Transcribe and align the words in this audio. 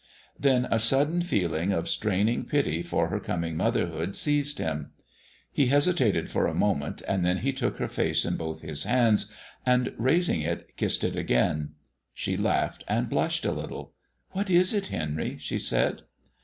Then 0.39 0.67
a 0.71 0.79
sudden 0.79 1.21
feeling 1.21 1.71
of 1.71 1.87
straining 1.87 2.45
pity 2.45 2.81
for 2.81 3.09
her 3.09 3.19
coming 3.19 3.55
motherhood 3.55 4.15
seized 4.15 4.57
him. 4.57 4.93
He 5.51 5.67
hesitated 5.67 6.27
for 6.27 6.47
a 6.47 6.55
moment, 6.55 7.03
and 7.07 7.23
then 7.23 7.37
he 7.37 7.53
took 7.53 7.77
her 7.77 7.87
face 7.87 8.25
in 8.25 8.35
both 8.35 8.63
his 8.63 8.85
hands 8.85 9.31
and, 9.63 9.93
raising 9.99 10.41
it, 10.41 10.75
kissed 10.75 11.03
it 11.03 11.15
again. 11.15 11.73
She 12.15 12.35
laughed 12.35 12.83
and 12.87 13.09
blushed 13.09 13.45
a 13.45 13.51
little. 13.51 13.93
"What 14.31 14.49
is 14.49 14.73
it, 14.73 14.87
Henry?" 14.87 15.37
she 15.39 15.59
said. 15.59 16.01